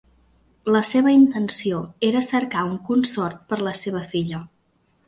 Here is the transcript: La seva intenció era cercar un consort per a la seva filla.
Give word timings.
La 0.75 0.79
seva 0.91 1.13
intenció 1.17 1.83
era 2.09 2.25
cercar 2.31 2.67
un 2.73 2.75
consort 2.89 3.47
per 3.53 3.61
a 3.63 3.65
la 3.71 3.77
seva 3.87 4.07
filla. 4.17 4.43